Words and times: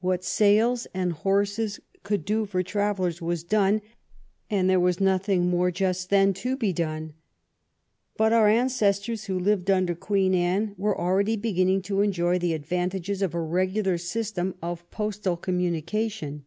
What 0.00 0.24
sails 0.24 0.86
and 0.94 1.12
horses 1.12 1.78
could 2.04 2.24
do 2.24 2.46
for 2.46 2.62
travellers 2.62 3.20
was 3.20 3.44
done, 3.44 3.82
and 4.48 4.70
there 4.70 4.80
was 4.80 4.98
nothing 4.98 5.50
more, 5.50 5.70
just 5.70 6.08
then, 6.08 6.32
to 6.40 6.56
be 6.56 6.72
done. 6.72 7.12
But 8.16 8.32
our 8.32 8.48
ancestors 8.48 9.24
who 9.24 9.38
lived 9.38 9.70
under 9.70 9.94
Queen 9.94 10.34
Anne 10.34 10.74
were 10.78 10.98
already 10.98 11.36
beginning 11.36 11.82
to 11.82 12.00
enjoy 12.00 12.38
the 12.38 12.54
ad 12.54 12.64
vantages 12.64 13.20
of 13.20 13.34
a 13.34 13.42
regular 13.42 13.98
system 13.98 14.54
of 14.62 14.90
postal 14.90 15.36
communication. 15.36 16.46